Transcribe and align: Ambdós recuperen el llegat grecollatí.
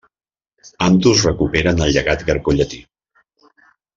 Ambdós 0.85 1.19
recuperen 1.27 1.83
el 1.87 1.93
llegat 1.97 2.25
grecollatí. 2.31 2.83